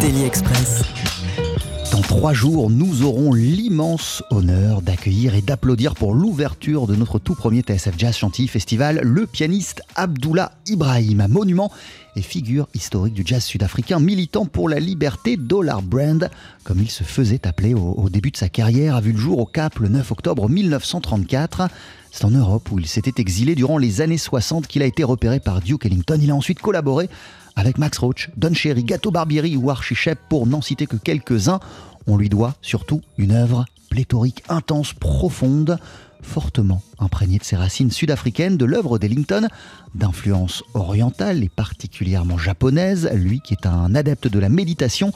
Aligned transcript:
Daily 0.00 0.24
Express. 0.24 0.82
Dans 1.90 2.02
trois 2.02 2.32
jours, 2.32 2.70
nous 2.70 3.02
aurons 3.02 3.32
l'immense 3.32 4.22
honneur 4.30 4.80
d'accueillir 4.80 5.34
et 5.34 5.40
d'applaudir 5.40 5.94
pour 5.94 6.14
l'ouverture 6.14 6.86
de 6.86 6.94
notre 6.94 7.18
tout 7.18 7.34
premier 7.34 7.62
TSF 7.62 7.94
Jazz 7.98 8.16
Chantilly 8.16 8.46
Festival 8.46 9.00
le 9.02 9.26
pianiste 9.26 9.82
Abdullah 9.96 10.52
Ibrahim, 10.66 11.26
monument 11.28 11.72
et 12.14 12.22
figure 12.22 12.68
historique 12.74 13.14
du 13.14 13.22
jazz 13.24 13.42
sud-africain, 13.42 13.98
militant 13.98 14.46
pour 14.46 14.68
la 14.68 14.78
liberté, 14.78 15.36
Dollar 15.36 15.82
Brand, 15.82 16.30
comme 16.62 16.80
il 16.80 16.90
se 16.90 17.02
faisait 17.02 17.46
appeler 17.46 17.74
au, 17.74 17.94
au 17.96 18.08
début 18.08 18.30
de 18.30 18.36
sa 18.36 18.48
carrière, 18.48 18.94
a 18.94 19.00
vu 19.00 19.12
le 19.12 19.18
jour 19.18 19.38
au 19.38 19.46
Cap 19.46 19.78
le 19.78 19.88
9 19.88 20.12
octobre 20.12 20.48
1934. 20.48 21.68
C'est 22.12 22.24
en 22.24 22.30
Europe 22.30 22.70
où 22.70 22.78
il 22.78 22.86
s'était 22.86 23.20
exilé 23.20 23.54
durant 23.54 23.78
les 23.78 24.00
années 24.00 24.18
60 24.18 24.66
qu'il 24.66 24.82
a 24.82 24.86
été 24.86 25.04
repéré 25.04 25.40
par 25.40 25.60
Duke 25.60 25.86
Ellington. 25.86 26.18
Il 26.20 26.30
a 26.30 26.34
ensuite 26.34 26.60
collaboré 26.60 27.08
avec 27.58 27.76
Max 27.76 27.98
Roach, 27.98 28.30
Don 28.36 28.54
Cherry, 28.54 28.84
Gato 28.84 29.10
Barbieri 29.10 29.56
ou 29.56 29.68
Archie 29.68 29.96
Shepp 29.96 30.20
pour 30.28 30.46
n'en 30.46 30.62
citer 30.62 30.86
que 30.86 30.96
quelques-uns. 30.96 31.58
On 32.06 32.16
lui 32.16 32.28
doit 32.28 32.54
surtout 32.62 33.02
une 33.18 33.32
œuvre 33.32 33.64
pléthorique, 33.90 34.44
intense, 34.48 34.92
profonde, 34.92 35.78
fortement 36.22 36.82
imprégnée 37.00 37.38
de 37.38 37.44
ses 37.44 37.56
racines 37.56 37.90
sud-africaines, 37.90 38.56
de 38.56 38.64
l'œuvre 38.64 38.98
d'Ellington, 38.98 39.48
d'influence 39.96 40.62
orientale 40.74 41.42
et 41.42 41.48
particulièrement 41.48 42.38
japonaise, 42.38 43.10
lui 43.12 43.40
qui 43.40 43.54
est 43.54 43.66
un 43.66 43.94
adepte 43.96 44.28
de 44.28 44.38
la 44.38 44.48
méditation 44.48 45.12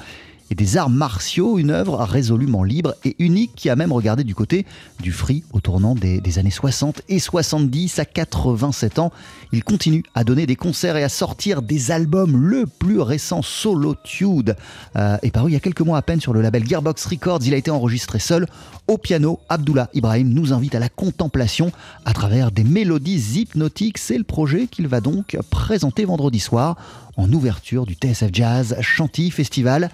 et 0.52 0.54
des 0.54 0.76
arts 0.76 0.90
martiaux, 0.90 1.58
une 1.58 1.70
œuvre 1.70 1.96
résolument 2.04 2.62
libre 2.62 2.94
et 3.06 3.16
unique 3.18 3.52
qui 3.56 3.70
a 3.70 3.74
même 3.74 3.90
regardé 3.90 4.22
du 4.22 4.34
côté 4.34 4.66
du 5.00 5.10
free 5.10 5.44
au 5.54 5.60
tournant 5.60 5.94
des, 5.94 6.38
années 6.38 6.50
60 6.50 7.00
et 7.08 7.20
70 7.20 7.98
à 7.98 8.04
87 8.04 8.98
ans. 8.98 9.12
Il 9.52 9.64
continue 9.64 10.04
à 10.14 10.24
donner 10.24 10.44
des 10.44 10.56
concerts 10.56 10.98
et 10.98 11.04
à 11.04 11.08
sortir 11.08 11.62
des 11.62 11.90
albums. 11.90 12.36
Le 12.36 12.66
plus 12.66 13.00
récent, 13.00 13.40
Solitude, 13.40 14.54
euh, 14.96 15.16
est 15.22 15.30
paru 15.30 15.50
il 15.50 15.54
y 15.54 15.56
a 15.56 15.60
quelques 15.60 15.80
mois 15.80 15.96
à 15.96 16.02
peine 16.02 16.20
sur 16.20 16.34
le 16.34 16.42
label 16.42 16.68
Gearbox 16.68 17.06
Records. 17.06 17.40
Il 17.46 17.54
a 17.54 17.56
été 17.56 17.70
enregistré 17.70 18.18
seul 18.18 18.46
au 18.88 18.98
piano. 18.98 19.40
Abdullah 19.48 19.88
Ibrahim 19.94 20.28
nous 20.34 20.52
invite 20.52 20.74
à 20.74 20.80
la 20.80 20.90
contemplation 20.90 21.72
à 22.04 22.12
travers 22.12 22.50
des 22.50 22.64
mélodies 22.64 23.40
hypnotiques. 23.40 23.96
C'est 23.96 24.18
le 24.18 24.24
projet 24.24 24.66
qu'il 24.66 24.86
va 24.86 25.00
donc 25.00 25.38
présenter 25.48 26.04
vendredi 26.04 26.40
soir 26.40 26.76
en 27.16 27.32
ouverture 27.32 27.86
du 27.86 27.94
TSF 27.94 28.28
Jazz 28.32 28.76
Chantilly 28.82 29.30
Festival 29.30 29.90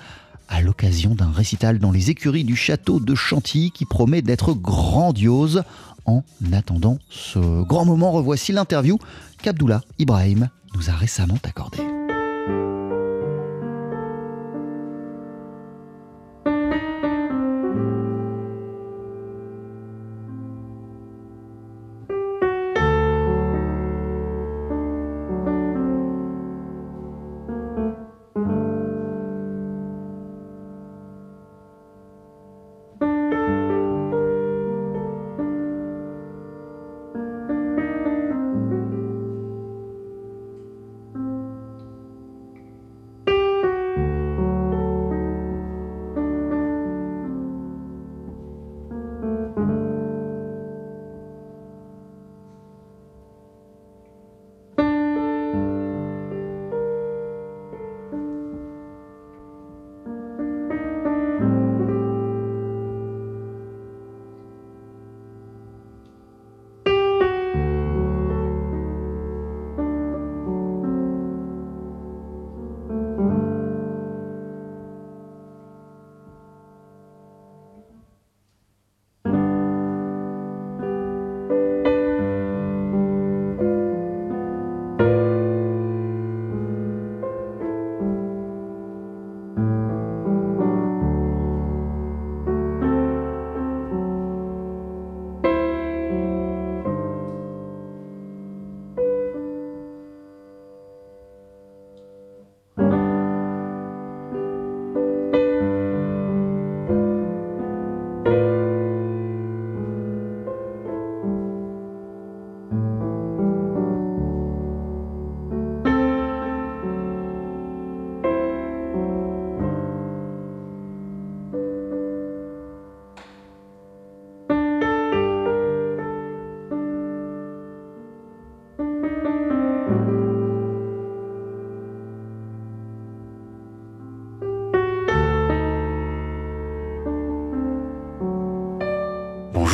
à 0.49 0.61
l'occasion 0.61 1.15
d'un 1.15 1.31
récital 1.31 1.79
dans 1.79 1.91
les 1.91 2.11
écuries 2.11 2.45
du 2.45 2.57
château 2.57 3.01
de 3.01 3.15
Chantilly 3.15 3.71
qui 3.71 3.85
promet 3.85 4.23
d'être 4.23 4.55
grandiose. 4.55 5.63
En 6.07 6.23
attendant 6.53 6.99
ce 7.11 7.63
grand 7.65 7.85
moment, 7.85 8.13
revoici 8.13 8.53
l'interview 8.53 8.99
qu'Abdullah 9.43 9.83
Ibrahim 9.99 10.49
nous 10.75 10.89
a 10.89 10.95
récemment 10.95 11.39
accordée. 11.45 11.83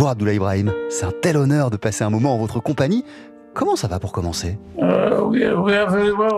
Bonjour 0.05 0.13
Abdullah 0.13 0.35
Ibrahim, 0.35 0.71
c'est 0.91 1.07
un 1.07 1.13
tel 1.23 1.39
honneur 1.39 1.71
de 1.71 1.79
passer 1.79 2.05
un 2.05 2.11
moment 2.11 2.35
en 2.35 2.37
votre 2.37 2.61
compagnie. 2.61 3.07
Comment 3.55 3.75
ça 3.75 3.89
va 3.89 3.99
pour 3.99 4.13
commencer 4.13 4.59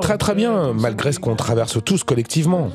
Très 0.01 0.19
très 0.19 0.37
bien, 0.37 0.73
malgré 0.73 1.11
ce 1.11 1.19
qu'on 1.19 1.35
traverse 1.35 1.83
tous 1.85 2.05
collectivement. 2.05 2.69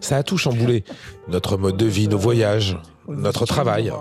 Ça 0.00 0.16
a 0.16 0.22
tout 0.22 0.38
chamboulé. 0.38 0.84
Notre 1.28 1.58
mode 1.58 1.76
de 1.76 1.84
vie, 1.84 2.08
nos 2.08 2.16
voyages, 2.16 2.78
notre 3.06 3.44
travail. 3.44 3.92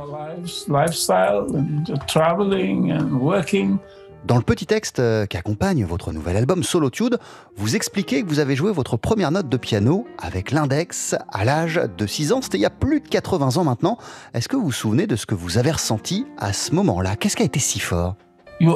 Dans 4.26 4.36
le 4.36 4.42
petit 4.42 4.66
texte 4.66 5.02
qui 5.28 5.38
accompagne 5.38 5.86
votre 5.86 6.12
nouvel 6.12 6.36
album 6.36 6.64
Solitude, 6.64 7.18
vous 7.56 7.76
expliquez 7.76 8.24
que 8.24 8.28
vous 8.28 8.40
avez 8.40 8.56
joué 8.56 8.74
votre 8.74 8.98
première 8.98 9.32
note 9.32 9.48
de 9.48 9.58
piano 9.58 10.06
avec 10.18 10.52
l'index 10.52 11.16
à 11.32 11.46
l'âge 11.46 11.80
de 11.98 12.06
6 12.06 12.34
ans. 12.34 12.42
C'était 12.42 12.58
il 12.58 12.62
y 12.62 12.66
a 12.66 12.70
plus 12.70 13.00
de 13.00 13.08
80 13.08 13.58
ans 13.58 13.64
maintenant. 13.64 13.98
Est-ce 14.34 14.50
que 14.50 14.58
vous 14.58 14.66
vous 14.66 14.72
souvenez 14.74 15.08
de 15.08 15.16
ce 15.16 15.26
que 15.26 15.36
vous 15.36 15.58
avez 15.58 15.72
ressenti 15.72 16.26
à 16.38 16.52
ce 16.52 16.74
moment-là? 16.76 17.16
Qu'est-ce 17.16 17.38
qui 17.38 17.44
a 17.44 17.46
été 17.46 17.60
si 17.60 17.80
fort? 17.80 18.16
Vous 18.60 18.76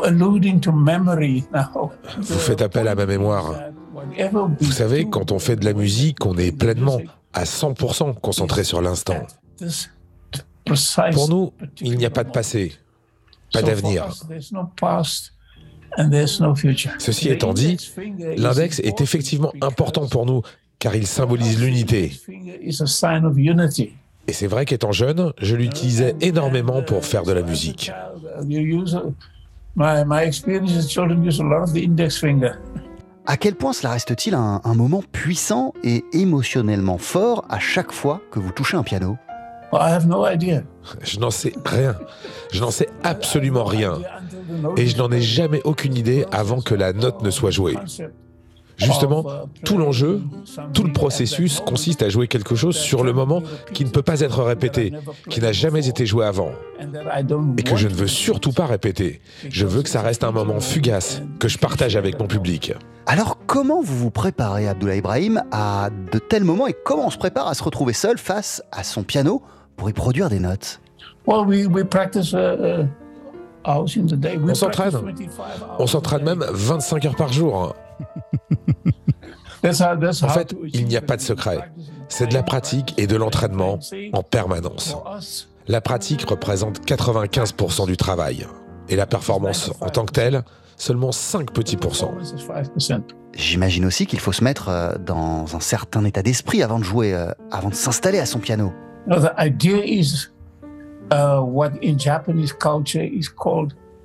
faites 2.40 2.62
appel 2.62 2.88
à 2.88 2.96
ma 2.96 3.06
mémoire. 3.06 3.56
Vous 4.60 4.72
savez, 4.72 5.10
quand 5.10 5.32
on 5.32 5.40
fait 5.40 5.58
de 5.58 5.66
la 5.66 5.74
musique, 5.74 6.26
on 6.26 6.38
est 6.38 6.52
pleinement, 6.52 7.00
à 7.34 7.44
100% 7.44 8.20
concentré 8.22 8.64
sur 8.64 8.82
l'instant. 8.82 9.26
Pour 11.14 11.30
nous, 11.30 11.52
il 11.82 11.98
n'y 11.98 12.06
a 12.06 12.10
pas 12.10 12.24
de 12.24 12.32
passé, 12.32 12.74
pas 13.52 13.62
d'avenir. 13.62 14.08
Ceci 17.00 17.30
étant 17.30 17.54
dit, 17.54 17.78
l'index 18.38 18.80
est 18.80 19.02
effectivement 19.02 19.54
important 19.62 20.08
pour 20.08 20.26
nous, 20.26 20.42
car 20.80 20.96
il 20.96 21.06
symbolise 21.06 21.62
l'unité. 21.62 22.14
Et 24.28 24.34
c'est 24.34 24.48
vrai 24.48 24.66
qu'étant 24.66 24.92
jeune, 24.92 25.34
je 25.42 25.56
l'utilisais 25.56 26.16
énormément 26.22 26.82
pour 26.82 27.06
faire 27.06 27.24
de 27.24 27.34
la 27.34 27.42
musique. 27.42 27.92
À 33.26 33.38
quel 33.38 33.56
point 33.56 33.74
cela 33.74 33.92
reste-t-il 33.92 34.36
un, 34.36 34.62
un, 34.64 34.74
moment 34.74 35.04
puissant 35.12 35.74
et 35.84 36.04
émotionnellement 36.14 36.98
fort 36.98 37.46
à 37.50 37.60
chaque 37.60 37.92
fois 37.92 38.22
que 38.32 38.40
vous 38.40 38.52
touchez 38.52 38.78
un 38.78 38.84
piano? 38.84 39.18
Je 41.02 41.20
n'en 41.20 41.32
sais 41.32 41.54
rien. 41.66 41.96
Je 42.52 42.62
n'en 42.62 42.72
sais 42.72 42.90
absolument 43.04 43.64
rien. 43.64 44.00
Et 44.78 44.88
je 44.88 44.98
n'en 44.98 45.12
ai 45.12 45.22
jamais 45.22 45.62
aucune 45.64 45.96
idée 45.96 46.26
avant 46.32 46.62
que 46.62 46.76
la 46.76 46.94
note 46.94 47.22
ne 47.22 47.32
soit 47.32 47.52
jouée. 47.52 47.78
Justement, 48.78 49.24
tout 49.64 49.78
l'enjeu, 49.78 50.22
tout 50.74 50.84
le 50.84 50.92
processus 50.92 51.60
consiste 51.60 52.02
à 52.02 52.10
jouer 52.10 52.28
quelque 52.28 52.56
chose 52.56 52.76
sur 52.76 53.04
le 53.04 53.14
moment 53.14 53.44
qui 53.74 53.86
ne 53.86 53.90
peut 53.90 54.02
pas 54.02 54.22
être 54.22 54.42
répété, 54.42 54.94
qui 55.30 55.40
n'a 55.40 55.52
jamais 55.52 55.88
été 55.88 56.08
joué 56.08 56.26
avant, 56.26 56.52
et 57.58 57.64
que 57.64 57.76
je 57.76 57.88
ne 57.88 57.94
veux 57.94 58.08
surtout 58.08 58.52
pas 58.52 58.66
répéter. 58.66 59.22
Je 59.48 59.68
veux 59.68 59.84
que 59.84 59.90
ça 59.90 60.02
reste 60.02 60.24
un 60.24 60.32
moment 60.32 60.60
fugace, 60.60 61.22
que 61.40 61.48
je 61.48 61.60
partage 61.60 61.96
avec 61.96 62.20
mon 62.20 62.26
public. 62.26 62.74
Alors 63.06 63.38
comment 63.46 63.82
vous 63.82 63.98
vous 63.98 64.12
préparez, 64.12 64.68
Abdullah 64.68 64.96
Ibrahim, 64.96 65.44
à 65.52 65.90
de 66.12 66.18
tels 66.18 66.44
moments 66.44 66.68
et 66.68 66.76
comment 66.86 67.08
on 67.08 67.12
se 67.12 67.18
prépare 67.18 67.48
à 67.48 67.54
se 67.54 67.64
retrouver 67.64 67.94
seul 67.94 68.18
face 68.18 68.64
à 68.72 68.84
son 68.84 69.04
piano 69.04 69.44
pour 69.82 69.90
y 69.90 69.94
produire 69.94 70.30
des 70.30 70.38
notes 70.38 70.80
On 74.48 74.54
s'entraîne. 74.54 74.94
On 75.80 75.88
s'entraîne 75.88 76.24
même 76.24 76.46
25 76.52 77.06
heures 77.06 77.16
par 77.16 77.34
jour. 77.34 77.74
En 79.64 80.30
fait, 80.30 80.56
il 80.72 80.86
n'y 80.86 80.98
a 80.98 81.02
pas 81.02 81.18
de 81.18 81.22
secret. 81.22 81.72
C'est 82.10 82.28
de 82.28 82.36
la 82.36 82.44
pratique 82.44 82.94
et 82.98 83.08
de 83.08 83.16
l'entraînement 83.16 83.80
en 84.14 84.22
permanence. 84.22 84.96
La 85.68 85.82
pratique 85.82 86.30
représente 86.30 86.86
95% 86.86 87.88
du 87.88 87.98
travail. 87.98 88.46
Et 88.88 88.96
la 88.96 89.08
performance 89.08 89.72
en 89.82 89.90
tant 89.90 90.06
que 90.06 90.12
telle, 90.12 90.44
seulement 90.78 91.12
5 91.12 91.52
petits 91.54 91.78
pourcents. 91.78 92.14
J'imagine 93.34 93.86
aussi 93.86 94.06
qu'il 94.06 94.20
faut 94.20 94.34
se 94.34 94.44
mettre 94.44 94.70
euh, 94.70 94.96
dans 95.00 95.56
un 95.56 95.60
certain 95.62 96.04
état 96.04 96.22
d'esprit 96.22 96.64
avant 96.64 96.80
de 96.80 96.84
jouer, 96.84 97.14
euh, 97.14 97.32
avant 97.50 97.70
de 97.70 97.76
s'installer 97.76 98.20
à 98.20 98.26
son 98.26 98.40
piano. 98.40 98.74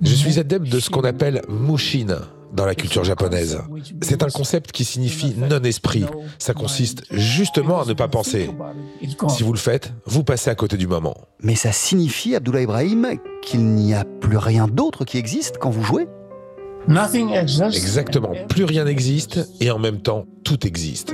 Je 0.01 0.13
suis 0.13 0.39
adepte 0.39 0.69
de 0.69 0.79
ce 0.79 0.89
qu'on 0.89 1.01
appelle 1.01 1.41
mushin 1.49 2.19
dans 2.53 2.65
la 2.65 2.75
culture 2.75 3.03
japonaise. 3.03 3.59
C'est 4.01 4.23
un 4.23 4.29
concept 4.29 4.71
qui 4.71 4.85
signifie 4.85 5.35
non-esprit. 5.37 6.05
Ça 6.39 6.53
consiste 6.53 7.03
justement 7.11 7.81
à 7.81 7.85
ne 7.85 7.93
pas 7.93 8.07
penser. 8.07 8.49
Si 9.29 9.43
vous 9.43 9.53
le 9.53 9.59
faites, 9.59 9.93
vous 10.05 10.23
passez 10.23 10.49
à 10.49 10.55
côté 10.55 10.77
du 10.77 10.87
moment. 10.87 11.15
Mais 11.41 11.55
ça 11.55 11.71
signifie, 11.71 12.35
Abdullah 12.35 12.61
Ibrahim, 12.61 13.07
qu'il 13.41 13.65
n'y 13.65 13.93
a 13.93 14.05
plus 14.05 14.37
rien 14.37 14.67
d'autre 14.67 15.05
qui 15.05 15.17
existe 15.17 15.57
quand 15.57 15.69
vous 15.69 15.83
jouez? 15.83 16.07
Exactement, 17.75 18.31
plus 18.47 18.63
rien 18.63 18.85
n'existe 18.85 19.45
et 19.59 19.71
en 19.71 19.79
même 19.79 20.01
temps, 20.01 20.25
tout 20.45 20.65
existe. 20.65 21.13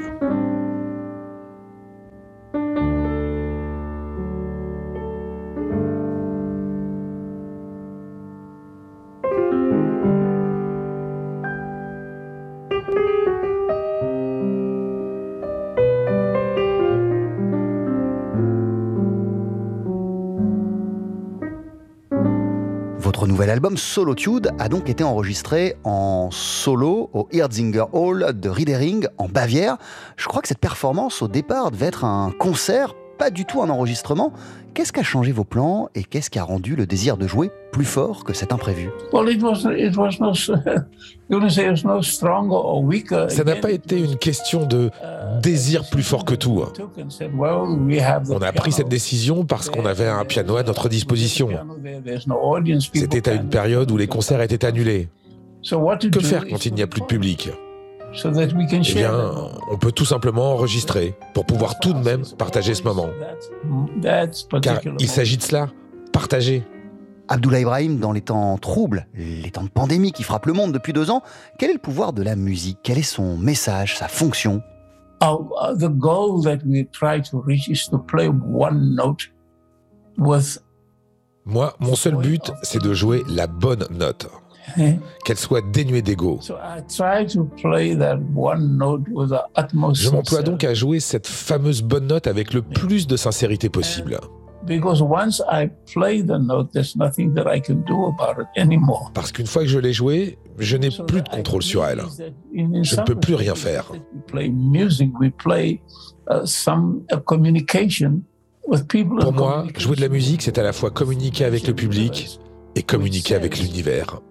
Votre 23.64 23.76
nouvel 23.76 23.78
album 23.78 23.78
Solitude 23.78 24.52
a 24.60 24.68
donc 24.68 24.90
été 24.90 25.06
enregistré 25.06 25.78
en 25.86 26.30
solo 26.32 27.10
au 27.14 27.30
Hirzinger 27.32 27.86
Hall 27.94 28.38
de 28.38 28.50
Riedering 28.50 29.08
en 29.18 29.30
Bavière. 29.30 29.78
Je 30.18 30.28
crois 30.28 30.42
que 30.42 30.50
cette 30.50 30.60
performance 30.60 31.22
au 31.22 31.30
départ 31.30 31.72
devait 31.72 31.86
être 31.86 32.04
un 32.04 32.32
concert, 32.38 32.94
pas 33.18 33.30
du 33.30 33.46
tout 33.46 33.62
un 33.62 33.70
enregistrement. 33.70 34.34
Qu'est-ce 34.74 34.92
qui 34.92 35.00
a 35.00 35.04
changé 35.04 35.32
vos 35.32 35.44
plans 35.44 35.90
et 35.94 36.04
qu'est-ce 36.04 36.30
qui 36.30 36.40
a 36.40 36.44
rendu 36.44 36.76
le 36.76 36.86
désir 36.88 37.16
de 37.18 37.28
jouer 37.28 37.52
plus 37.72 37.86
fort 37.86 38.24
que 38.24 38.34
cet 38.34 38.52
imprévu? 38.52 38.90
Ça 43.30 43.44
n'a 43.44 43.56
pas 43.56 43.72
été 43.72 44.00
une 44.00 44.18
question 44.18 44.66
de 44.66 44.90
désir 45.42 45.90
plus 45.90 46.04
fort 46.04 46.26
que 46.26 46.36
tout. 46.36 46.64
On 48.30 48.42
a 48.42 48.52
pris 48.52 48.72
cette 48.72 48.90
décision 48.90 49.46
parce 49.46 49.70
qu'on 49.70 49.86
avait 49.86 50.08
un 50.08 50.26
piano 50.26 50.58
à 50.58 50.64
notre 50.64 50.90
disposition. 50.90 51.50
C'était 52.94 53.30
à 53.30 53.34
une 53.34 53.50
période 53.50 53.92
où 53.92 53.98
les 53.98 54.08
concerts 54.08 54.42
étaient 54.42 54.66
annulés. 54.66 55.10
Que 56.12 56.20
faire 56.20 56.46
quand 56.48 56.66
il 56.66 56.74
n'y 56.74 56.82
a 56.82 56.88
plus 56.88 57.02
de 57.02 57.06
public? 57.06 57.50
Eh 58.14 58.94
bien, 58.94 59.32
on 59.72 59.78
peut 59.78 59.92
tout 59.92 60.06
simplement 60.06 60.52
enregistrer 60.54 61.16
pour 61.34 61.46
pouvoir 61.46 61.80
tout 61.80 61.94
de 61.94 62.00
même 62.00 62.24
partager 62.38 62.76
ce 62.76 62.84
moment. 62.84 63.10
Car 64.62 64.80
il 65.00 65.08
s'agit 65.08 65.38
de 65.38 65.44
cela, 65.44 65.70
partager. 66.12 66.64
Abdullah 67.28 67.62
Ibrahim, 67.62 68.00
dans 68.00 68.12
les 68.12 68.22
temps 68.22 68.58
troubles, 68.58 69.08
les 69.16 69.50
temps 69.50 69.64
de 69.64 69.70
pandémie 69.70 70.12
qui 70.12 70.24
frappent 70.24 70.46
le 70.46 70.54
monde 70.54 70.74
depuis 70.74 70.94
deux 70.94 71.10
ans, 71.10 71.22
quel 71.58 71.70
est 71.70 71.74
le 71.74 71.80
pouvoir 71.80 72.14
de 72.14 72.22
la 72.22 72.36
musique? 72.36 72.80
Quel 72.84 72.98
est 72.98 73.02
son 73.02 73.38
message, 73.38 73.98
sa 73.98 74.08
fonction? 74.08 74.62
Moi, 81.46 81.74
mon 81.80 81.96
seul 81.96 82.16
but, 82.16 82.52
c'est 82.62 82.82
de 82.82 82.94
jouer 82.94 83.24
la 83.28 83.48
bonne 83.48 83.86
note. 83.90 84.28
Qu'elle 85.26 85.38
soit 85.38 85.62
dénuée 85.62 86.02
d'ego. 86.02 86.40
Je 86.42 86.54
m'emploie 90.10 90.42
donc 90.42 90.64
à 90.64 90.74
jouer 90.74 91.00
cette 91.00 91.28
fameuse 91.28 91.82
bonne 91.82 92.08
note 92.08 92.28
avec 92.28 92.54
le 92.54 92.62
plus 92.62 93.08
de 93.08 93.18
sincérité 93.18 93.70
possible. 93.70 94.20
Parce 99.14 99.34
qu'une 99.34 99.46
fois 99.46 99.64
que 99.64 99.68
je 99.68 99.80
l'ai 99.80 99.92
jouée, 99.92 100.38
je 100.58 100.78
n'ai 100.78 100.90
plus 100.90 101.22
de 101.22 101.30
contrôle 101.30 101.64
sur 101.64 101.86
elle. 101.86 102.02
Je 102.54 102.96
ne 102.96 103.04
peux 103.04 103.16
plus 103.16 103.36
rien 103.36 103.56
faire. 103.56 103.92
Pour 109.20 109.34
moi, 109.34 109.66
jouer 109.78 109.98
de 109.98 110.02
la 110.02 110.10
musique, 110.10 110.42
c'est 110.42 110.58
à 110.58 110.64
la 110.64 110.72
fois 110.72 110.92
communiquer 110.92 111.44
avec 111.44 111.68
le 111.68 111.74
public 111.74 112.40
et 112.76 112.84
communiquer 112.84 113.36
avec 113.36 113.60
l'univers. 113.60 114.22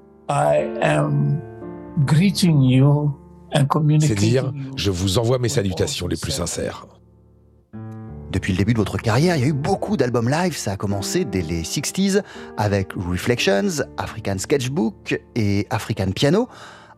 C'est 4.01 4.15
dire, 4.15 4.53
je 4.77 4.91
vous 4.91 5.19
envoie 5.19 5.39
mes 5.39 5.49
salutations 5.49 6.07
les 6.07 6.17
plus 6.17 6.33
sincères. 6.33 6.87
Depuis 8.31 8.55
le 8.55 8.59
début 8.59 8.73
de 8.73 8.79
votre 8.79 8.97
carrière, 8.97 9.37
il 9.37 9.43
y 9.43 9.45
a 9.45 9.49
eu 9.49 9.53
beaucoup 9.53 9.99
d'albums 9.99 10.31
live. 10.31 10.57
Ça 10.57 10.73
a 10.73 10.77
commencé 10.77 11.27
dès 11.27 11.43
les 11.43 11.63
60s 11.63 12.23
avec 12.57 12.95
Reflections, 12.95 13.85
African 13.99 14.39
Sketchbook 14.39 15.21
et 15.35 15.67
African 15.69 16.13
Piano. 16.13 16.49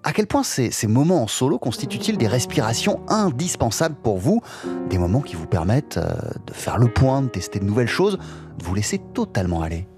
À 0.04 0.12
quel 0.12 0.28
point 0.28 0.45
ces, 0.45 0.71
ces 0.71 0.87
moments 0.87 1.23
en 1.23 1.26
solo 1.26 1.59
constituent-ils 1.59 2.19
des 2.19 2.28
respirations 2.28 3.00
indispensables 3.09 3.97
pour 3.97 4.19
vous? 4.19 4.43
Des 4.90 4.99
moments 4.99 5.23
qui 5.23 5.35
vous 5.35 5.47
permettent 5.47 5.97
euh, 5.97 6.14
de 6.47 6.52
faire 6.52 6.78
le 6.78 6.87
point, 6.87 7.23
de 7.23 7.28
tester 7.28 7.59
de 7.59 7.64
nouvelles 7.64 7.88
choses, 7.88 8.19
de 8.59 8.64
vous 8.64 8.75
laisser 8.75 9.00
totalement 9.12 9.62
aller? 9.62 9.88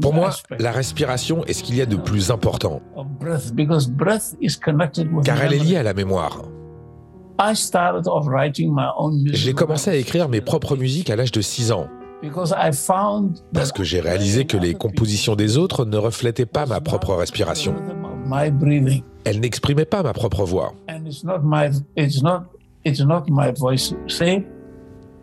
Pour 0.00 0.14
moi, 0.14 0.30
la 0.58 0.72
respiration 0.72 1.44
est 1.44 1.52
ce 1.52 1.62
qu'il 1.62 1.76
y 1.76 1.82
a 1.82 1.86
de 1.86 1.96
plus 1.96 2.30
important, 2.30 2.80
car 5.24 5.42
elle 5.42 5.52
est 5.52 5.58
liée 5.58 5.76
à 5.76 5.82
la 5.82 5.94
mémoire. 5.94 6.42
J'ai 9.32 9.52
commencé 9.52 9.90
à 9.90 9.94
écrire 9.94 10.28
mes 10.28 10.40
propres 10.40 10.76
musiques 10.76 11.10
à 11.10 11.16
l'âge 11.16 11.32
de 11.32 11.40
6 11.40 11.72
ans, 11.72 11.88
parce 13.54 13.70
que 13.70 13.84
j'ai 13.84 14.00
réalisé 14.00 14.44
que 14.44 14.56
les 14.56 14.74
compositions 14.74 15.36
des 15.36 15.56
autres 15.56 15.84
ne 15.84 15.96
reflétaient 15.96 16.46
pas 16.46 16.66
ma 16.66 16.80
propre 16.80 17.14
respiration. 17.14 17.74
Elles 19.24 19.40
n'exprimaient 19.40 19.84
pas 19.84 20.02
ma 20.02 20.12
propre 20.12 20.44
voix. 20.44 20.72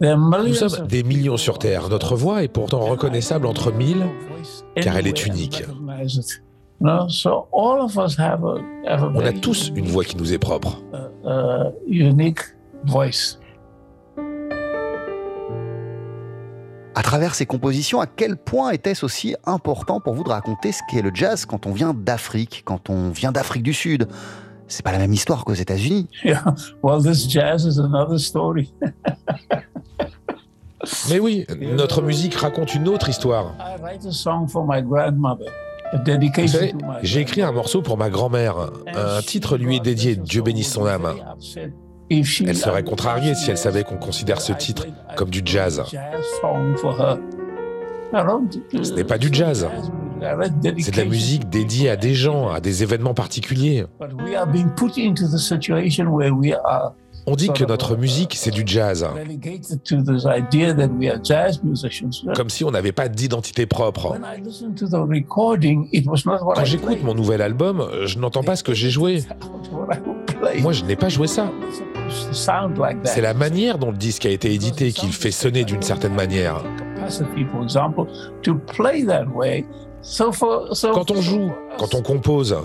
Nous 0.02 0.54
sommes 0.54 0.88
des 0.88 1.04
millions 1.04 1.38
sur 1.38 1.58
Terre. 1.60 1.90
Notre 1.90 2.16
voix 2.16 2.44
est 2.44 2.48
pourtant 2.50 2.82
reconnaissable 2.82 3.48
entre 3.48 3.72
mille, 3.72 4.06
car 4.76 4.98
elle 4.98 5.08
est 5.08 5.26
unique. 5.26 5.64
On 6.82 6.88
a 9.26 9.34
tous 9.42 9.72
une 9.76 9.88
voix 9.88 10.04
qui 10.04 10.18
nous 10.18 10.34
est 10.34 10.38
propre. 10.38 10.82
À 16.98 17.02
travers 17.04 17.36
ces 17.36 17.46
compositions, 17.46 18.00
à 18.00 18.08
quel 18.08 18.38
point 18.38 18.72
était-ce 18.72 19.06
aussi 19.06 19.36
important 19.46 20.00
pour 20.00 20.14
vous 20.14 20.24
de 20.24 20.30
raconter 20.30 20.72
ce 20.72 20.80
qu'est 20.90 21.02
le 21.02 21.12
jazz 21.14 21.46
quand 21.46 21.66
on 21.66 21.74
vient 21.74 21.94
d'Afrique, 21.94 22.64
quand 22.66 22.90
on 22.90 23.10
vient 23.10 23.34
d'Afrique 23.34 23.64
du 23.64 23.74
Sud? 23.74 24.08
C'est 24.68 24.84
pas 24.84 24.92
la 24.92 24.98
même 24.98 25.14
histoire 25.14 25.46
qu'aux 25.46 25.54
États-Unis. 25.54 26.08
Yeah. 26.24 26.44
Well, 26.84 27.02
this 27.02 27.28
jazz 27.30 27.66
is 27.66 27.80
another 27.80 28.20
story. 28.20 28.74
Mais 31.10 31.20
oui, 31.20 31.46
notre 31.76 32.02
musique 32.02 32.36
raconte 32.36 32.76
une 32.76 32.88
autre 32.88 33.10
histoire. 33.10 33.56
I 33.60 33.82
write 33.82 34.06
a 34.06 34.12
song 34.12 34.48
for 34.48 34.66
my 34.68 34.82
grandmother. 34.84 35.48
A 35.92 35.98
Vous 35.98 36.04
dedication 36.04 36.60
savez, 36.60 36.72
to 36.72 36.78
my 36.78 36.98
j'ai 37.04 37.22
écrit 37.22 37.42
un 37.42 37.52
morceau 37.52 37.82
pour 37.82 37.98
ma 37.98 38.10
grand-mère. 38.10 38.56
Un 38.94 39.22
titre 39.22 39.58
lui 39.58 39.78
est 39.78 39.80
dédié, 39.80 40.16
Dieu 40.16 40.42
bénisse 40.42 40.72
son 40.72 40.86
âme. 40.86 41.16
Elle 42.10 42.56
serait 42.56 42.84
contrariée 42.84 43.34
si 43.36 43.50
elle 43.50 43.58
savait 43.58 43.84
qu'on 43.84 43.98
considère 43.98 44.42
ce 44.42 44.54
titre 44.54 44.86
comme 45.16 45.30
du 45.30 45.42
jazz. 45.44 45.84
Ce 48.74 48.94
n'est 48.94 49.04
pas 49.04 49.18
du 49.18 49.30
jazz. 49.32 49.68
C'est 50.80 50.92
de 50.92 50.98
la 50.98 51.06
musique 51.06 51.50
dédiée 51.50 51.90
à 51.90 51.96
des 51.96 52.14
gens, 52.14 52.50
à 52.50 52.60
des 52.60 52.84
événements 52.84 53.14
particuliers. 53.14 53.86
On 57.28 57.36
dit 57.36 57.50
que 57.50 57.66
notre 57.66 57.96
musique, 57.98 58.36
c'est 58.36 58.52
du 58.52 58.64
jazz. 58.66 59.08
Comme 62.36 62.50
si 62.50 62.64
on 62.64 62.72
n'avait 62.72 62.92
pas 62.92 63.08
d'identité 63.08 63.66
propre. 63.66 64.18
Quand 66.56 66.66
j'écoute 66.66 67.04
mon 67.04 67.16
nouvel 67.16 67.42
album, 67.42 67.88
je 68.06 68.20
n'entends 68.20 68.44
pas 68.44 68.56
ce 68.56 68.64
que 68.64 68.74
j'ai 68.74 68.92
joué. 68.92 69.24
Moi, 70.62 70.72
je 70.72 70.86
n'ai 70.86 70.96
pas 70.96 71.10
joué 71.10 71.28
ça. 71.28 71.52
C'est 73.04 73.22
la 73.22 73.34
manière 73.34 73.80
dont 73.80 73.92
le 73.92 73.98
disque 73.98 74.26
a 74.28 74.30
été 74.30 74.54
édité 74.54 74.92
qui 74.92 75.08
le 75.08 75.12
fait 75.12 75.32
sonner 75.32 75.64
d'une 75.64 75.82
certaine 75.82 76.14
manière. 76.14 76.64
Quand 80.94 81.12
on 81.12 81.22
joue, 81.22 81.52
quand 81.78 81.96
on 81.96 82.02
compose, 82.02 82.56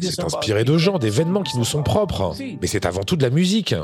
c'est 0.00 0.24
inspiré 0.24 0.64
de 0.64 0.78
gens, 0.78 0.98
d'événements 0.98 1.42
qui 1.42 1.58
nous 1.58 1.64
sont 1.64 1.82
propres. 1.82 2.34
Mais 2.60 2.66
c'est 2.66 2.86
avant 2.86 3.02
tout 3.02 3.16
de 3.16 3.22
la 3.22 3.30
musique. 3.30 3.74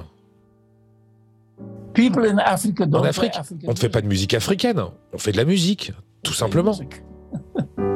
En 1.99 3.03
Afrique, 3.03 3.39
on 3.67 3.71
ne 3.71 3.77
fait 3.77 3.89
pas 3.89 4.03
de 4.03 4.07
musique 4.07 4.35
africaine, 4.35 4.83
on 5.13 5.19
fait 5.19 5.33
de 5.33 5.39
la 5.39 5.45
musique, 5.45 5.93
tout 6.23 6.35
simplement. 6.35 6.79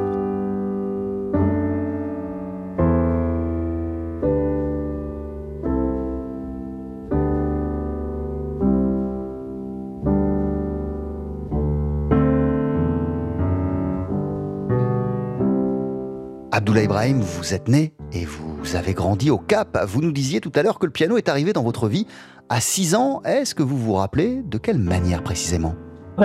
Abdullah 16.71 16.85
Ibrahim, 16.85 17.19
vous 17.19 17.53
êtes 17.53 17.67
né 17.67 17.91
et 18.13 18.23
vous 18.23 18.77
avez 18.77 18.93
grandi 18.93 19.29
au 19.29 19.37
Cap. 19.37 19.77
Vous 19.87 20.01
nous 20.01 20.13
disiez 20.13 20.39
tout 20.39 20.53
à 20.55 20.63
l'heure 20.63 20.79
que 20.79 20.85
le 20.85 20.93
piano 20.93 21.17
est 21.17 21.27
arrivé 21.27 21.51
dans 21.51 21.63
votre 21.63 21.89
vie 21.89 22.07
à 22.47 22.61
6 22.61 22.95
ans. 22.95 23.21
Est-ce 23.25 23.53
que 23.53 23.61
vous 23.61 23.77
vous 23.77 23.95
rappelez 23.95 24.41
de 24.41 24.57
quelle 24.57 24.77
manière 24.77 25.21
précisément? 25.21 25.75
On 26.17 26.23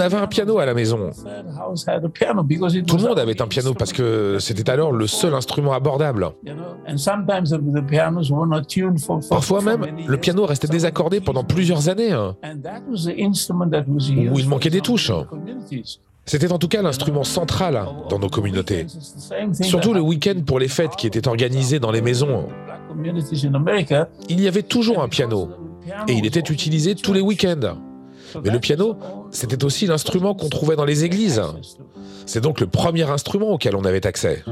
avait 0.00 0.16
un 0.16 0.26
piano 0.26 0.58
à 0.58 0.64
la 0.64 0.72
maison. 0.72 1.10
Tout 2.86 2.96
le 2.96 3.02
monde 3.02 3.18
avait 3.18 3.42
un 3.42 3.48
piano 3.48 3.74
parce 3.74 3.92
que 3.92 4.38
c'était 4.40 4.70
alors 4.70 4.92
le 4.92 5.06
seul 5.06 5.34
instrument 5.34 5.74
abordable. 5.74 6.30
Parfois 9.28 9.60
même, 9.60 9.86
le 10.06 10.16
piano 10.16 10.46
restait 10.46 10.68
désaccordé 10.68 11.20
pendant 11.20 11.44
plusieurs 11.44 11.90
années. 11.90 12.16
Où 12.16 12.32
il 14.38 14.48
manquait 14.48 14.70
des 14.70 14.80
touches. 14.80 15.12
C'était 16.28 16.52
en 16.52 16.58
tout 16.58 16.68
cas 16.68 16.82
l'instrument 16.82 17.24
central 17.24 17.86
dans 18.10 18.18
nos 18.18 18.28
communautés. 18.28 18.86
Surtout 19.62 19.94
le 19.94 20.00
week-end 20.00 20.34
pour 20.44 20.58
les 20.58 20.68
fêtes 20.68 20.94
qui 20.96 21.06
étaient 21.06 21.26
organisées 21.26 21.80
dans 21.80 21.90
les 21.90 22.02
maisons. 22.02 22.48
Il 24.28 24.40
y 24.40 24.46
avait 24.46 24.62
toujours 24.62 25.02
un 25.02 25.08
piano 25.08 25.48
et 26.06 26.12
il 26.12 26.26
était 26.26 26.40
utilisé 26.40 26.94
tous 26.94 27.14
les 27.14 27.22
week-ends. 27.22 27.78
Mais 28.44 28.50
le 28.50 28.60
piano, 28.60 28.96
c'était 29.30 29.64
aussi 29.64 29.86
l'instrument 29.86 30.34
qu'on 30.34 30.50
trouvait 30.50 30.76
dans 30.76 30.84
les 30.84 31.04
églises. 31.04 31.40
C'est 32.26 32.42
donc 32.42 32.60
le 32.60 32.66
premier 32.66 33.08
instrument 33.10 33.48
auquel 33.48 33.74
on 33.74 33.84
avait 33.84 34.06
accès. 34.06 34.44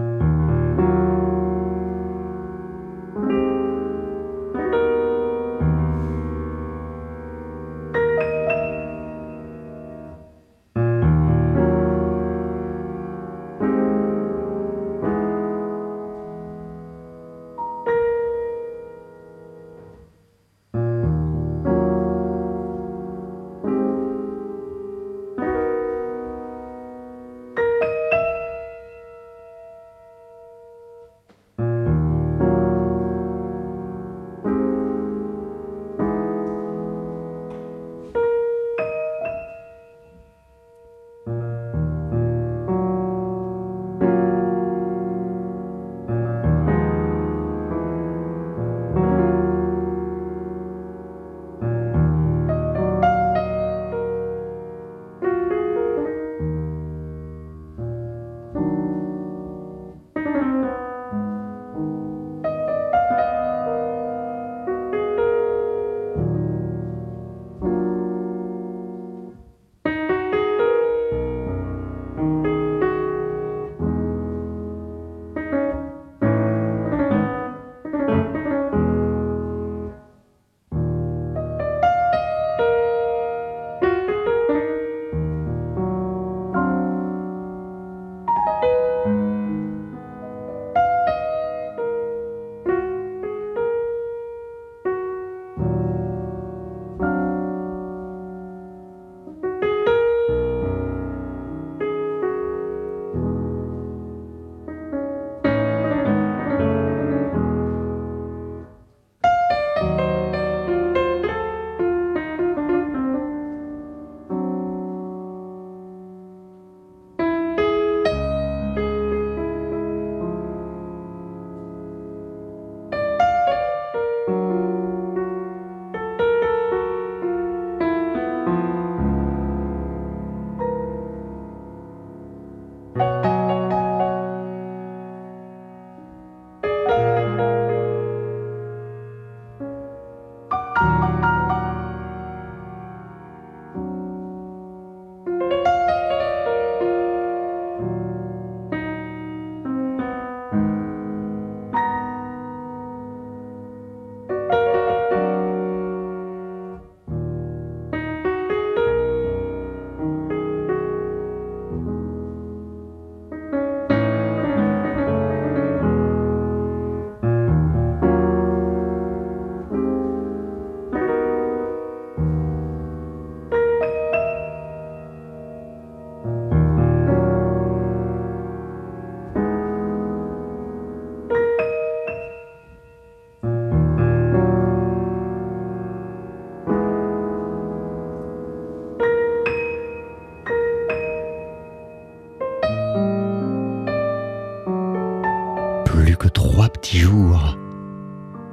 Trois 196.36 196.68
petits 196.68 196.98
jours 196.98 197.56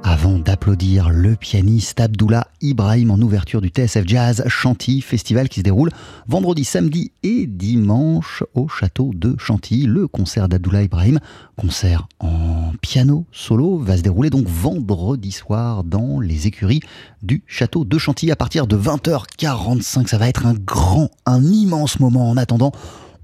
avant 0.02 0.38
d'applaudir 0.38 1.10
le 1.10 1.36
pianiste 1.36 2.00
Abdullah 2.00 2.48
Ibrahim 2.62 3.10
en 3.10 3.18
ouverture 3.18 3.60
du 3.60 3.68
TSF 3.68 4.04
Jazz 4.06 4.42
Chantilly, 4.46 5.02
festival 5.02 5.50
qui 5.50 5.60
se 5.60 5.64
déroule 5.64 5.90
vendredi, 6.26 6.64
samedi 6.64 7.12
et 7.22 7.46
dimanche 7.46 8.42
au 8.54 8.68
château 8.68 9.10
de 9.14 9.36
Chantilly. 9.38 9.84
Le 9.84 10.08
concert 10.08 10.48
d'Abdullah 10.48 10.84
Ibrahim, 10.84 11.20
concert 11.58 12.08
en 12.20 12.72
piano 12.80 13.26
solo, 13.32 13.76
va 13.76 13.98
se 13.98 14.02
dérouler 14.02 14.30
donc 14.30 14.46
vendredi 14.46 15.30
soir 15.30 15.84
dans 15.84 16.20
les 16.20 16.46
écuries 16.46 16.80
du 17.22 17.42
château 17.46 17.84
de 17.84 17.98
Chantilly 17.98 18.32
à 18.32 18.36
partir 18.36 18.66
de 18.66 18.78
20h45. 18.78 20.06
Ça 20.06 20.16
va 20.16 20.30
être 20.30 20.46
un 20.46 20.54
grand, 20.54 21.10
un 21.26 21.44
immense 21.44 22.00
moment 22.00 22.30
en 22.30 22.38
attendant 22.38 22.72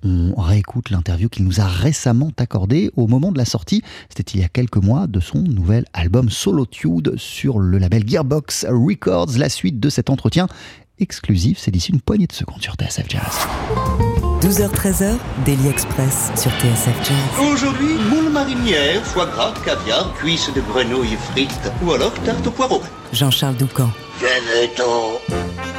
on 0.04 0.40
réécoute 0.40 0.90
l'interview 0.90 1.28
qu'il 1.28 1.44
nous 1.44 1.60
a 1.60 1.64
récemment 1.64 2.30
accordée 2.38 2.90
au 2.96 3.06
moment 3.06 3.32
de 3.32 3.38
la 3.38 3.44
sortie, 3.44 3.82
c'était 4.08 4.32
il 4.34 4.40
y 4.40 4.44
a 4.44 4.48
quelques 4.48 4.76
mois, 4.76 5.06
de 5.06 5.20
son 5.20 5.42
nouvel 5.42 5.84
album 5.92 6.30
Solitude 6.30 7.14
sur 7.16 7.58
le 7.58 7.78
label 7.78 8.08
Gearbox 8.08 8.66
Records. 8.68 9.38
La 9.38 9.48
suite 9.48 9.80
de 9.80 9.88
cet 9.88 10.10
entretien 10.10 10.46
exclusif, 10.98 11.58
c'est 11.58 11.70
d'ici 11.70 11.92
une 11.92 12.00
poignée 12.00 12.26
de 12.26 12.32
secondes 12.32 12.62
sur 12.62 12.74
TSF 12.74 13.08
Jazz. 13.08 13.38
12h-13h, 14.42 15.16
Daily 15.44 15.68
Express 15.68 16.30
sur 16.36 16.50
TSF 16.52 16.96
Jazz. 17.04 17.52
Aujourd'hui, 17.52 17.94
moule 18.10 18.30
marinière, 18.30 19.04
foie 19.04 19.26
gras, 19.26 19.54
caviar, 19.64 20.14
cuisses 20.14 20.50
de 20.54 20.60
grenouille 20.60 21.16
frites 21.30 21.72
ou 21.84 21.92
alors 21.92 22.12
tarte 22.24 22.46
au 22.46 22.50
poireau. 22.50 22.82
Jean-Charles 23.12 23.56
Doucan. 23.56 23.90
Venez-t'en 24.20 25.69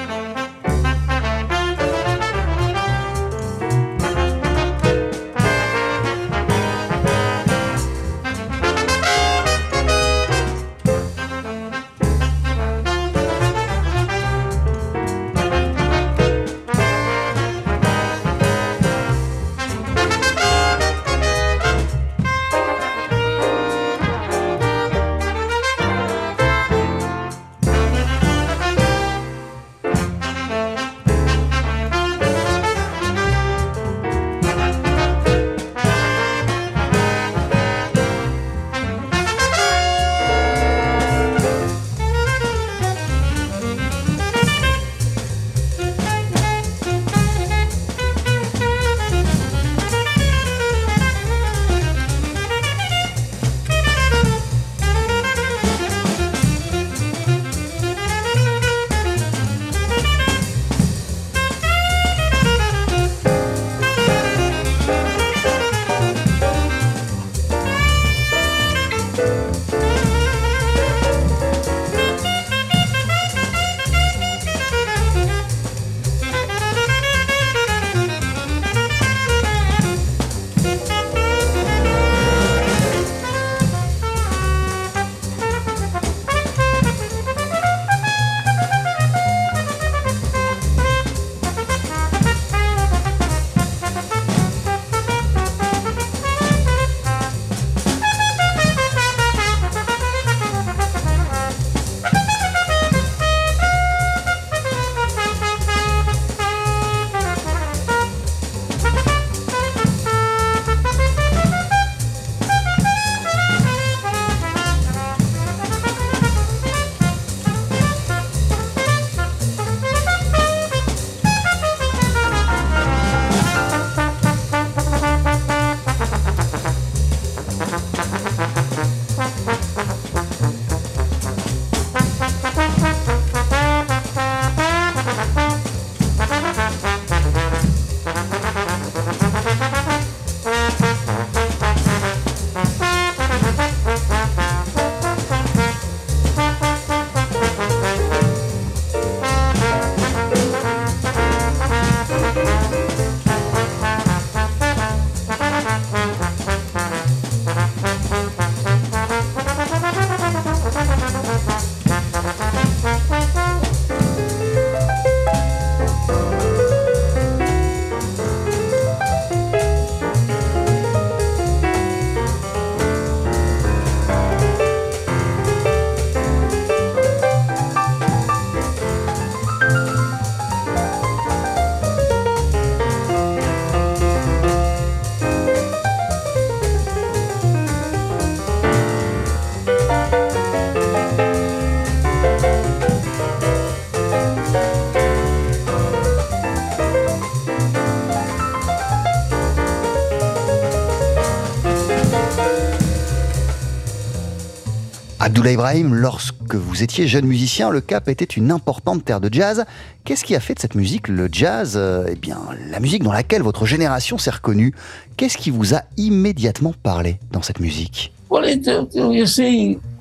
Abdoulaye 205.32 205.54
Ibrahim, 205.54 205.96
lorsque 205.96 206.56
vous 206.56 206.84
étiez 206.84 207.08
jeune 207.08 207.24
musicien, 207.26 207.70
le 207.70 207.80
Cap 207.80 208.10
était 208.10 208.26
une 208.26 208.52
importante 208.52 209.06
terre 209.06 209.22
de 209.22 209.34
jazz. 209.34 209.64
Qu'est-ce 210.04 210.26
qui 210.26 210.36
a 210.36 210.42
fait 210.42 210.56
de 210.56 210.60
cette 210.60 210.76
musique 210.76 211.08
le 211.08 211.30
jazz 211.32 211.76
euh, 211.78 212.06
Eh 212.12 212.16
bien, 212.16 212.38
la 212.70 212.82
musique 212.82 213.02
dans 213.02 213.14
laquelle 213.14 213.42
votre 213.42 213.66
génération 213.66 214.18
s'est 214.18 214.30
reconnue? 214.30 214.74
Qu'est-ce 215.16 215.38
qui 215.38 215.50
vous 215.50 215.74
a 215.74 215.84
immédiatement 215.96 216.74
parlé 216.84 217.18
dans 217.32 217.42
cette 217.42 217.62
musique? 217.62 218.12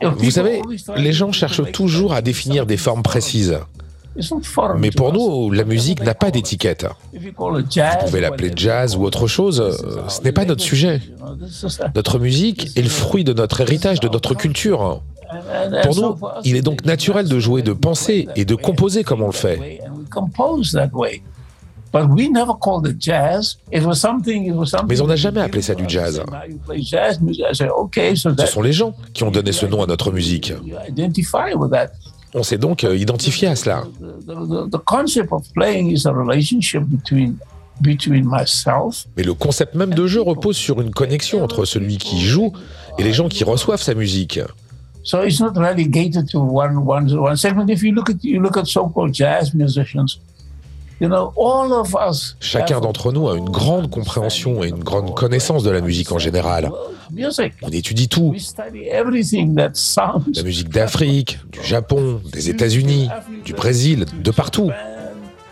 Vous 0.03 0.31
savez, 0.33 0.62
les 0.97 1.12
gens 1.12 1.31
cherchent 1.31 1.71
toujours 1.71 2.12
à 2.12 2.23
définir 2.23 2.66
des 2.66 2.77
formes 2.77 3.05
précises. 3.05 3.57
Mais 4.79 4.90
pour 4.90 5.12
nous, 5.12 5.53
la 5.53 5.62
musique 5.62 6.03
n'a 6.03 6.14
pas 6.14 6.33
d'étiquette. 6.33 6.87
Vous 7.12 7.31
pouvez 7.31 8.21
l'appeler 8.21 8.51
jazz 8.57 8.97
ou 8.97 9.05
autre 9.05 9.29
chose, 9.29 9.61
euh, 9.61 10.09
ce 10.09 10.23
n'est 10.23 10.33
pas 10.33 10.45
notre 10.45 10.62
sujet. 10.62 11.01
Notre 11.95 12.19
musique 12.19 12.77
est 12.77 12.83
le 12.83 12.88
fruit 12.88 13.23
de 13.23 13.33
notre 13.33 13.61
héritage, 13.61 14.01
de 14.01 14.09
notre 14.09 14.35
culture. 14.35 15.01
Pour 15.85 15.97
nous, 15.97 16.16
il 16.45 16.57
est 16.57 16.62
donc 16.62 16.85
naturel 16.85 17.29
de 17.29 17.38
jouer, 17.38 17.62
de 17.62 17.73
penser 17.73 18.29
et 18.37 18.45
de 18.45 18.55
composer 18.55 19.05
comme 19.05 19.23
on 19.23 19.27
le 19.27 19.33
fait. 19.33 19.81
But 21.93 22.09
we 22.09 22.29
never 22.29 22.53
called 22.61 22.87
it 22.87 23.01
jazz. 23.01 23.59
It 23.73 23.83
was 23.83 23.97
something. 23.97 24.47
It 24.47 24.55
was 24.55 24.66
something. 24.66 24.88
Mais 24.88 25.01
on 25.01 25.09
n'a 25.09 25.16
jamais 25.16 25.40
appelé 25.40 25.61
ça 25.61 25.75
du 25.75 25.85
jazz. 25.88 26.23
Ce 26.77 28.47
sont 28.47 28.62
les 28.62 28.73
gens 28.73 28.95
qui 29.12 29.25
ont 29.25 29.33
donné 29.33 29.51
ce 29.51 29.66
nom 29.66 29.83
à 29.83 29.87
notre 29.87 30.12
musique. 30.12 30.53
On 32.33 32.45
s'est 32.45 32.59
donc 32.59 32.85
euh, 32.85 32.97
identifié 32.97 33.49
à 33.49 33.57
cela. 33.57 33.83
Mais 39.16 39.23
le 39.25 39.35
concept 39.35 39.75
même 39.75 39.95
de 39.95 40.07
jeu 40.07 40.23
repose 40.23 40.57
sur 40.57 40.81
une 40.81 40.93
connexion 40.93 41.43
entre 41.43 41.64
celui 41.64 41.99
qui 41.99 42.21
joue 42.21 42.53
et 42.99 43.03
les 43.03 43.12
gens 43.12 43.29
qui 43.29 43.43
reçoivent 43.43 43.83
sa 43.83 43.95
musique. 43.95 44.38
So 45.02 45.22
it's 45.22 45.40
not 45.40 45.56
relegated 45.56 46.28
to 46.30 46.38
one 46.40 46.84
one 46.84 47.08
one 47.16 47.36
segment. 47.36 47.70
If 47.70 47.82
you 47.82 47.92
look 47.92 48.10
at 48.10 48.22
you 48.22 48.40
look 48.40 48.56
at 48.56 48.66
so-called 48.66 49.12
jazz 49.12 49.54
musicians, 49.54 50.18
you 51.00 51.08
know 51.08 51.32
all 51.36 51.72
of 51.72 51.96
us. 51.96 52.36
Chacun 52.40 52.80
d'entre 52.80 53.12
nous 53.12 53.28
a 53.28 53.36
une 53.36 53.48
grande 53.48 53.90
compréhension 53.90 54.62
et 54.62 54.68
une 54.68 54.84
grande 54.84 55.14
connaissance 55.14 55.62
de 55.62 55.70
la 55.70 55.80
musique 55.80 56.12
en 56.12 56.18
général. 56.18 56.70
music. 57.12 57.52
On 57.62 57.68
étudie 57.70 58.08
tout. 58.08 58.30
We 58.30 58.42
study 58.42 58.88
everything 58.88 59.56
that 59.56 59.72
sounds. 59.74 60.32
La 60.34 60.42
musique 60.42 60.68
d'Afrique, 60.68 61.38
du 61.50 61.62
Japon, 61.62 62.20
des 62.32 62.50
États-Unis, 62.50 63.08
du 63.44 63.52
Brésil, 63.52 64.04
de 64.22 64.30
partout. 64.30 64.70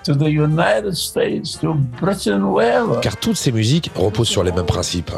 To 0.04 0.14
the 0.14 0.28
United 0.28 0.94
States, 0.94 1.58
to 1.60 1.74
Britain, 2.00 2.40
wherever. 2.42 3.00
Car 3.00 3.16
toutes 3.16 3.36
ces 3.36 3.52
musiques 3.52 3.90
reposent 3.94 4.28
sur 4.28 4.42
les 4.42 4.52
mêmes 4.52 4.66
principes. 4.66 5.10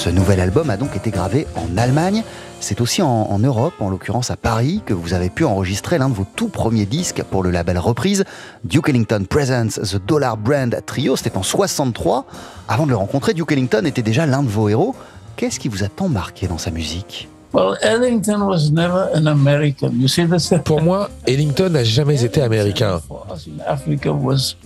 Ce 0.00 0.08
nouvel 0.08 0.40
album 0.40 0.70
a 0.70 0.78
donc 0.78 0.96
été 0.96 1.10
gravé 1.10 1.46
en 1.56 1.76
Allemagne. 1.76 2.24
C'est 2.58 2.80
aussi 2.80 3.02
en, 3.02 3.38
Europe, 3.38 3.74
en 3.80 3.90
l'occurrence 3.90 4.30
à 4.30 4.36
Paris, 4.36 4.80
que 4.86 4.94
vous 4.94 5.12
avez 5.12 5.28
pu 5.28 5.44
enregistrer 5.44 5.98
l'un 5.98 6.08
de 6.08 6.14
vos 6.14 6.26
tout 6.36 6.48
premiers 6.48 6.86
disques 6.86 7.22
pour 7.22 7.42
le 7.42 7.50
label 7.50 7.76
Reprise. 7.76 8.24
Duke 8.64 8.88
Ellington 8.88 9.26
Presents 9.28 9.78
The 9.82 9.96
Dollar 10.02 10.38
Brand 10.38 10.74
Trio, 10.86 11.16
c'était 11.16 11.36
en 11.36 11.42
63. 11.42 12.24
Avant 12.66 12.86
de 12.86 12.92
le 12.92 12.96
rencontrer, 12.96 13.34
Duke 13.34 13.52
Ellington 13.52 13.82
était 13.84 14.00
déjà 14.00 14.24
l'un 14.24 14.42
de 14.42 14.48
vos 14.48 14.70
héros. 14.70 14.94
Qu'est-ce 15.36 15.60
qui 15.60 15.68
vous 15.68 15.84
a 15.84 15.88
tant 15.88 16.08
marqué 16.08 16.48
dans 16.48 16.56
sa 16.56 16.70
musique? 16.70 17.28
Well, 17.52 17.76
Ellington 17.82 18.46
was 18.46 18.70
never 18.70 19.10
an 19.12 19.26
American. 19.26 20.00
You 20.00 20.06
see, 20.06 20.24
that's 20.24 20.48
the 20.48 20.62
Pour 20.62 20.82
moi, 20.82 21.10
Ellington 21.26 21.70
n'a 21.70 21.82
jamais 21.82 22.24
été 22.24 22.42
américain. 22.42 23.00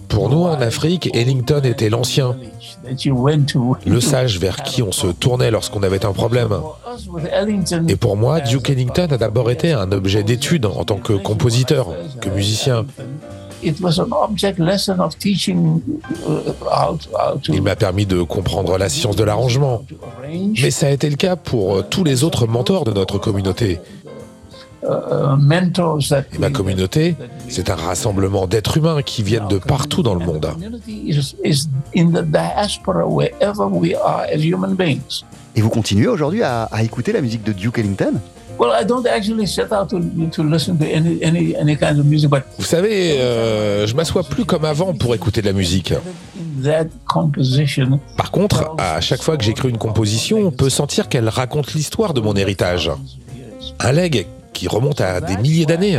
Pour 0.08 0.28
nous, 0.28 0.42
en 0.42 0.60
Afrique, 0.60 1.08
Ellington 1.14 1.62
était 1.64 1.88
l'ancien, 1.88 2.36
le 3.86 4.00
sage 4.00 4.38
vers 4.38 4.62
qui 4.62 4.82
on 4.82 4.92
se 4.92 5.06
tournait 5.06 5.50
lorsqu'on 5.50 5.82
avait 5.82 6.04
un 6.04 6.12
problème. 6.12 6.50
Et 7.88 7.96
pour 7.96 8.16
moi, 8.16 8.40
Duke 8.40 8.68
Ellington 8.68 9.08
a 9.10 9.16
d'abord 9.16 9.50
été 9.50 9.72
un 9.72 9.90
objet 9.90 10.22
d'étude 10.22 10.66
en 10.66 10.84
tant 10.84 10.98
que 10.98 11.14
compositeur, 11.14 11.88
que 12.20 12.28
musicien. 12.28 12.84
It 13.64 13.80
was 13.80 13.98
an 13.98 14.12
object 14.12 14.58
lesson 14.58 15.00
of 15.00 15.16
teaching 15.18 15.80
uh, 16.26 16.52
how 16.70 16.96
to, 16.96 17.08
how 17.16 17.38
to, 17.38 17.52
Il 17.52 17.62
m'a 17.62 17.76
permis 17.76 18.06
de 18.06 18.22
comprendre 18.22 18.76
la 18.78 18.88
science 18.88 19.16
de 19.16 19.24
l'arrangement. 19.24 19.84
Mais 20.62 20.70
ça 20.70 20.86
a 20.86 20.90
été 20.90 21.08
le 21.10 21.16
cas 21.16 21.36
pour 21.36 21.76
euh, 21.76 21.82
tous 21.82 22.04
les 22.04 22.24
autres 22.24 22.46
mentors 22.46 22.84
de 22.84 22.92
notre 22.92 23.18
communauté. 23.18 23.80
uh, 24.84 25.36
mentors 25.38 26.08
that 26.10 26.24
Et 26.34 26.38
ma 26.38 26.50
communauté, 26.50 27.16
c'est 27.48 27.70
un 27.70 27.74
rassemblement 27.74 28.46
d'êtres 28.46 28.76
humains 28.76 29.02
qui 29.02 29.22
viennent 29.22 29.48
de 29.48 29.58
partout 29.58 30.02
dans 30.02 30.14
le 30.14 30.24
monde. 30.24 30.46
community 30.52 31.08
is, 31.08 31.34
is 31.44 31.68
in 31.96 32.10
the 32.12 32.22
diaspora 32.22 33.06
wherever 33.06 33.66
we 33.66 33.94
are 33.94 34.26
as 34.32 34.42
human 34.44 34.74
beings. 34.74 35.24
Et 35.56 35.60
vous 35.60 35.70
continuez 35.70 36.08
aujourd'hui 36.08 36.42
à, 36.42 36.64
à 36.64 36.82
écouter 36.82 37.12
la 37.12 37.20
musique 37.20 37.44
de 37.44 37.52
Duke 37.52 37.78
Ellington? 37.78 38.14
Well, 38.58 38.70
I 38.72 38.84
don't 38.84 39.06
actually 39.06 39.46
set 39.46 39.72
out 39.72 39.88
to, 39.90 39.98
to 40.30 40.42
listen 40.44 40.78
to 40.78 40.84
any, 40.84 41.18
any, 41.22 41.56
any 41.56 41.76
kind 41.76 41.98
of 41.98 42.06
music, 42.06 42.30
but 42.30 42.44
Vous 42.58 42.64
savez, 42.64 43.18
euh, 43.20 43.86
je 43.86 43.94
m'assois 43.96 44.22
plus 44.22 44.44
comme 44.44 44.64
avant 44.64 44.94
pour 44.94 45.14
écouter 45.14 45.40
de 45.40 45.46
la 45.46 45.52
musique. 45.52 45.92
in 45.92 46.62
that 46.62 46.86
composition, 47.08 47.98
Par 48.16 48.30
contre, 48.30 48.74
à 48.78 49.00
chaque 49.00 49.22
fois 49.22 49.36
que 49.36 49.44
j'écris 49.44 49.70
une 49.70 49.78
composition, 49.78 50.38
on 50.46 50.50
peut 50.52 50.70
sentir 50.70 51.08
qu'elle 51.08 51.28
raconte 51.28 51.74
l'histoire 51.74 52.14
de 52.14 52.20
mon 52.20 52.34
héritage. 52.36 52.90
Un 53.80 53.92
leg 53.92 54.26
qui 54.54 54.68
remonte 54.68 55.00
à 55.00 55.20
des 55.20 55.36
milliers 55.36 55.66
d'années. 55.66 55.98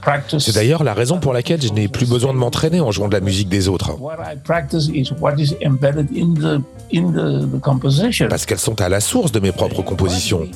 Practice. 0.00 0.44
C'est 0.44 0.54
d'ailleurs 0.54 0.82
la 0.82 0.94
raison 0.94 1.20
pour 1.20 1.32
laquelle 1.32 1.62
je 1.62 1.72
n'ai 1.72 1.88
plus 1.88 2.08
besoin 2.08 2.32
de 2.32 2.38
m'entraîner 2.38 2.80
en 2.80 2.90
jouant 2.90 3.08
de 3.08 3.14
la 3.14 3.20
musique 3.20 3.48
des 3.48 3.68
autres. 3.68 4.00
What 4.00 4.16
I 4.32 4.36
practice 4.42 4.88
is 4.88 5.12
what 5.20 5.34
is 5.38 5.54
embedded 5.64 6.08
in 6.16 6.34
the 6.34 6.62
in 6.92 7.12
the, 7.12 7.46
the 7.56 7.60
composition. 7.60 8.28
Parce 8.28 8.46
qu'elles 8.46 8.58
sont 8.58 8.80
à 8.80 8.88
la 8.88 9.00
source 9.00 9.32
de 9.32 9.40
mes 9.40 9.52
propres 9.52 9.82
compositions. 9.82 10.48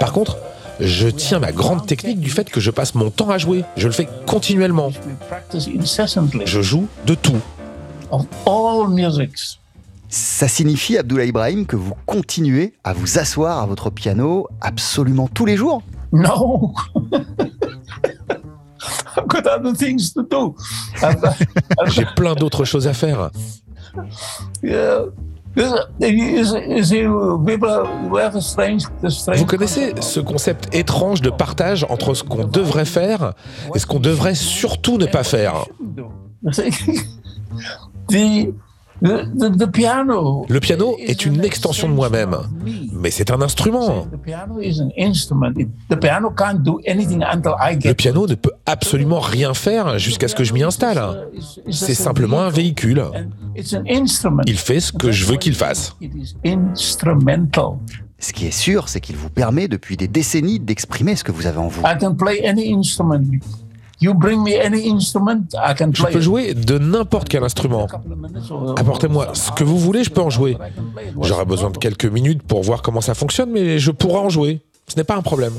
Par 0.00 0.12
contre, 0.12 0.38
je 0.80 1.08
tiens 1.08 1.38
ma 1.38 1.52
grande 1.52 1.86
technique 1.86 2.20
du 2.20 2.30
fait 2.30 2.50
que 2.50 2.60
je 2.60 2.70
passe 2.70 2.94
mon 2.94 3.10
temps 3.10 3.30
à 3.30 3.38
jouer. 3.38 3.64
Je 3.76 3.86
le 3.86 3.92
fais 3.92 4.08
continuellement. 4.26 4.88
we 4.88 5.14
practice 5.28 5.68
incessantly 5.68 6.42
Je 6.46 6.62
joue 6.62 6.86
de 7.06 7.14
tout. 7.14 7.40
Ça 10.08 10.46
signifie, 10.46 10.96
Abdullah 10.96 11.24
Ibrahim, 11.24 11.66
que 11.66 11.76
vous 11.76 11.94
continuez 12.06 12.74
à 12.84 12.92
vous 12.92 13.18
asseoir 13.18 13.60
à 13.60 13.66
votre 13.66 13.90
piano 13.90 14.46
absolument 14.60 15.28
tous 15.32 15.46
les 15.46 15.56
jours? 15.56 15.82
No. 16.14 16.72
I've 19.16 19.26
got 19.28 19.46
other 19.46 19.72
things 19.74 20.12
to 20.14 20.22
do. 20.22 20.54
I've- 21.02 21.18
I've- 21.80 21.90
J'ai 21.90 22.04
plein 22.16 22.34
d'autres 22.34 22.64
choses 22.64 22.86
à 22.86 22.94
faire. 22.94 23.30
yeah. 24.62 25.02
Vous 29.36 29.46
connaissez 29.46 29.94
ce 30.00 30.18
concept 30.18 30.74
étrange 30.74 31.20
de 31.22 31.30
partage 31.30 31.86
entre 31.88 32.14
ce 32.14 32.24
qu'on 32.24 32.44
devrait 32.44 32.84
faire 32.84 33.34
et 33.72 33.78
ce 33.78 33.86
qu'on 33.86 34.00
devrait 34.00 34.34
surtout 34.34 34.98
ne 34.98 35.06
pas 35.06 35.22
faire? 35.22 35.64
the, 39.02 39.06
the, 39.38 39.50
the, 39.50 39.58
the 39.58 39.70
piano. 39.70 40.46
Le 40.48 40.60
piano 40.60 40.96
est 40.98 41.26
une 41.26 41.44
extension 41.44 41.88
de 41.88 41.94
moi-même, 41.94 42.36
mais 42.92 43.10
c'est 43.10 43.30
un 43.30 43.40
instrument. 43.42 44.06
The 44.12 44.16
piano 44.16 44.60
is 44.60 44.80
an 44.80 44.88
instrument. 44.98 45.52
It- 45.58 45.68
the 45.90 45.96
piano 45.96 46.30
can't 46.30 46.62
do 46.62 46.80
anything 46.86 47.22
until 47.22 47.52
I 47.60 47.78
get. 47.78 47.88
Le 47.88 47.94
piano 47.94 48.26
ne 48.26 48.34
peut 48.34 48.52
absolument 48.66 49.20
rien 49.20 49.54
faire 49.54 49.98
jusqu'à 49.98 50.28
ce 50.28 50.34
que 50.34 50.44
je 50.44 50.52
m'y 50.52 50.62
installe. 50.62 51.28
C'est 51.70 51.94
simplement 51.94 52.40
un 52.42 52.50
véhicule. 52.50 53.00
And 53.00 53.30
it's 53.56 53.74
an 53.74 53.82
instrument. 53.88 54.42
Il 54.46 54.56
fait 54.58 54.80
ce 54.80 54.92
que 54.92 55.10
je 55.12 55.24
veux 55.26 55.36
qu'il 55.36 55.54
fasse. 55.54 55.96
It 56.00 56.12
is 56.14 56.34
instrumental. 56.46 57.78
Ce 58.18 58.32
qui 58.32 58.46
est 58.46 58.50
sûr, 58.56 58.88
c'est 58.88 59.00
qu'il 59.00 59.16
vous 59.16 59.28
permet 59.28 59.68
depuis 59.68 59.96
des 59.98 60.08
décennies 60.08 60.58
d'exprimer 60.58 61.14
ce 61.16 61.24
que 61.24 61.32
vous 61.32 61.46
avez 61.46 61.58
en 61.58 61.68
vous. 61.68 61.82
You 64.00 64.12
bring 64.14 64.42
me 64.42 64.54
any 64.60 64.88
instrument, 64.90 65.42
I 65.54 65.74
can 65.76 65.90
Je 65.94 66.02
play. 66.02 66.12
peux 66.12 66.20
jouer 66.20 66.54
de 66.54 66.78
n'importe 66.78 67.28
quel 67.28 67.44
instrument. 67.44 67.86
Apportez-moi 68.76 69.28
ce 69.34 69.52
que 69.52 69.64
vous 69.64 69.78
voulez, 69.78 70.04
je 70.04 70.10
peux 70.10 70.20
en 70.20 70.30
jouer. 70.30 70.56
J'aurai 71.22 71.44
besoin 71.44 71.70
de 71.70 71.78
quelques 71.78 72.06
minutes 72.06 72.42
pour 72.42 72.62
voir 72.62 72.82
comment 72.82 73.00
ça 73.00 73.14
fonctionne, 73.14 73.50
mais 73.50 73.78
je 73.78 73.90
pourrai 73.90 74.18
en 74.18 74.28
jouer. 74.30 74.60
Ce 74.88 74.96
n'est 74.96 75.04
pas 75.04 75.16
un 75.16 75.22
problème. 75.22 75.52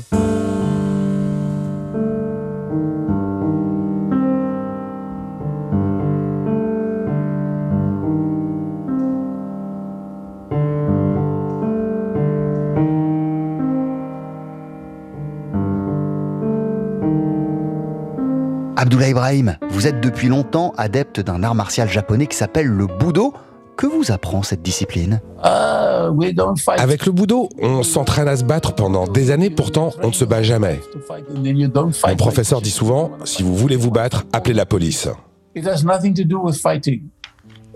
Abdullah 18.86 19.08
Ibrahim, 19.08 19.56
vous 19.70 19.88
êtes 19.88 20.00
depuis 20.00 20.28
longtemps 20.28 20.72
adepte 20.78 21.18
d'un 21.18 21.42
art 21.42 21.56
martial 21.56 21.90
japonais 21.90 22.28
qui 22.28 22.36
s'appelle 22.36 22.68
le 22.68 22.86
Budo. 22.86 23.34
Que 23.76 23.84
vous 23.88 24.12
apprend 24.12 24.44
cette 24.44 24.62
discipline? 24.62 25.20
Uh, 25.44 26.08
fight. 26.56 26.78
Avec 26.78 27.04
le 27.04 27.10
budo, 27.10 27.48
on 27.60 27.82
s'entraîne 27.82 28.28
à 28.28 28.36
se 28.36 28.44
battre 28.44 28.74
pendant 28.76 29.08
des 29.08 29.32
années, 29.32 29.50
pourtant 29.50 29.90
on 30.04 30.06
ne 30.08 30.12
se 30.12 30.24
bat 30.24 30.44
jamais. 30.44 30.80
to 30.92 31.00
fight, 31.00 31.24
and 31.28 31.42
then 31.42 31.58
you 31.58 31.66
don't 31.68 31.92
fight 31.92 32.10
Mon 32.12 32.16
professeur 32.16 32.62
dit 32.62 32.70
souvent, 32.70 33.10
si 33.24 33.42
vous 33.42 33.56
voulez 33.56 33.74
vous 33.74 33.90
battre, 33.90 34.24
appelez 34.32 34.54
la 34.54 34.66
police. 34.66 35.08
It 35.56 35.66
has 35.66 35.82
nothing 35.84 36.14
to 36.14 36.22
do 36.22 36.38
with 36.38 36.56
fighting. 36.56 37.02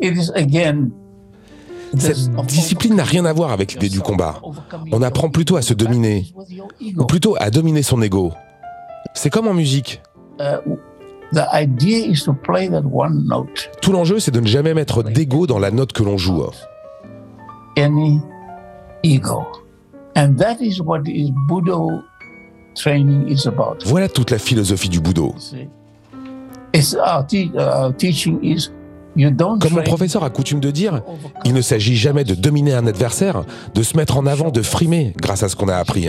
It 0.00 0.16
is 0.16 0.30
again. 0.36 0.90
Cette 1.98 2.14
this- 2.14 2.30
discipline 2.46 2.94
n'a 2.94 3.04
rien 3.04 3.24
à 3.24 3.32
voir 3.32 3.50
avec 3.50 3.72
l'idée 3.72 3.88
du 3.88 4.00
combat. 4.00 4.40
On 4.92 5.02
apprend 5.02 5.28
plutôt 5.28 5.56
à 5.56 5.62
se 5.62 5.74
dominer, 5.74 6.32
ou 6.36 6.44
ego. 6.80 7.04
plutôt 7.04 7.36
à 7.40 7.50
dominer 7.50 7.82
son 7.82 8.00
ego. 8.00 8.32
C'est 9.12 9.28
comme 9.28 9.48
en 9.48 9.54
musique. 9.54 10.00
Uh, 11.32 11.34
the 11.34 11.46
idea 11.54 12.06
is 12.06 12.24
to 12.24 12.34
play 12.34 12.68
that 12.68 12.82
one 12.84 13.26
note. 13.26 13.70
Tout 13.80 13.92
l'enjeu, 13.92 14.18
c'est 14.18 14.30
de 14.30 14.40
ne 14.40 14.46
jamais 14.46 14.74
mettre 14.74 15.02
d'ego 15.02 15.46
dans 15.46 15.58
la 15.58 15.70
note 15.70 15.92
que 15.92 16.02
l'on 16.02 16.16
joue. 16.16 16.42
Any 17.76 18.20
ego. 19.02 19.46
And 20.16 20.34
that 20.36 20.56
is 20.60 20.80
what 20.80 21.02
is 21.06 21.30
Budo 21.48 22.02
training 22.74 23.28
is 23.28 23.46
about. 23.46 23.84
Voilà 23.84 24.08
toute 24.08 24.30
la 24.30 24.38
philosophie 24.38 24.88
du 24.88 25.00
Budo. 25.00 25.34
You 29.16 29.30
don't 29.30 29.58
Comme 29.58 29.72
mon 29.72 29.82
professeur 29.82 30.22
a 30.22 30.30
coutume 30.30 30.60
de 30.60 30.70
dire, 30.70 31.02
il 31.44 31.52
ne 31.52 31.60
s'agit 31.60 31.96
jamais 31.96 32.22
de 32.22 32.34
dominer 32.34 32.74
un 32.74 32.86
adversaire, 32.86 33.44
de 33.74 33.82
se 33.82 33.96
mettre 33.96 34.16
en 34.16 34.24
avant, 34.24 34.50
de 34.50 34.62
frimer 34.62 35.14
grâce 35.20 35.42
à 35.42 35.48
ce 35.48 35.56
qu'on 35.56 35.68
a 35.68 35.76
appris. 35.76 36.08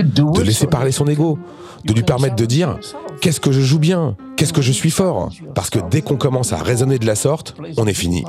De 0.00 0.42
laisser 0.42 0.66
parler 0.66 0.92
son 0.92 1.06
ego, 1.06 1.38
de 1.84 1.92
lui 1.92 2.02
permettre 2.02 2.36
de 2.36 2.46
dire 2.46 2.78
qu'est-ce 3.20 3.40
que 3.40 3.52
je 3.52 3.60
joue 3.60 3.78
bien, 3.78 4.16
qu'est-ce 4.36 4.52
que 4.52 4.62
je 4.62 4.72
suis 4.72 4.90
fort? 4.90 5.30
Parce 5.54 5.70
que 5.70 5.78
dès 5.90 6.02
qu'on 6.02 6.16
commence 6.16 6.52
à 6.52 6.58
raisonner 6.58 6.98
de 6.98 7.06
la 7.06 7.14
sorte, 7.14 7.54
on 7.76 7.86
est 7.86 7.94
fini. 7.94 8.24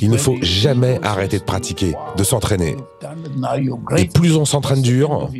Il 0.00 0.10
ne 0.10 0.16
faut 0.16 0.36
jamais 0.42 1.00
arrêter 1.02 1.38
de 1.38 1.44
pratiquer, 1.44 1.94
de 2.16 2.24
s'entraîner. 2.24 2.76
Et 3.96 4.06
plus 4.06 4.36
on 4.36 4.44
s'entraîne 4.44 4.82
dur, 4.82 5.30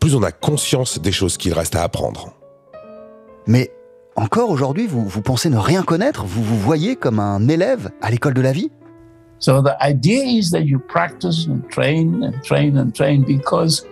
plus 0.00 0.14
on 0.14 0.22
a 0.22 0.32
conscience 0.32 1.00
des 1.00 1.12
choses 1.12 1.36
qu'il 1.36 1.52
reste 1.52 1.76
à 1.76 1.82
apprendre. 1.82 2.32
Mais 3.46 3.70
encore 4.16 4.50
aujourd'hui, 4.50 4.86
vous, 4.86 5.04
vous 5.04 5.22
pensez 5.22 5.50
ne 5.50 5.58
rien 5.58 5.82
connaître? 5.82 6.24
Vous 6.24 6.42
vous 6.42 6.58
voyez 6.58 6.96
comme 6.96 7.18
un 7.18 7.48
élève 7.48 7.90
à 8.00 8.10
l'école 8.10 8.34
de 8.34 8.40
la 8.40 8.52
vie? 8.52 8.70
So 9.40 9.60
the 9.60 9.76
idea 9.82 10.24
is 10.24 10.50
that 10.52 10.62
you 10.62 10.78
practice 10.78 11.46
and 11.48 11.68
train 11.70 12.22
and 12.22 12.40
train 12.42 12.76
and 12.78 12.92
train 12.94 13.24
because 13.26 13.84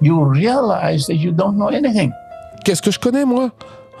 you 0.00 0.24
realize 0.24 1.06
that 1.06 1.14
you 1.14 1.32
don't 1.32 1.54
know 1.54 1.68
anything. 1.68 2.12
Qu'est-ce 2.64 2.82
que 2.82 2.90
je 2.90 2.98
connais, 2.98 3.24
moi? 3.24 3.50